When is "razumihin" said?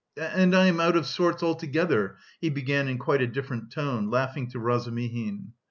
4.57-5.51